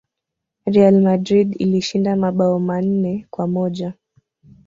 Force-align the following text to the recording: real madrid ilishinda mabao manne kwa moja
real 0.65 0.99
madrid 1.01 1.55
ilishinda 1.61 2.15
mabao 2.15 2.59
manne 2.59 3.27
kwa 3.31 3.47
moja 3.47 3.93